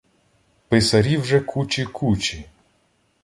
[0.69, 2.45] Писарів же кучі, кучі!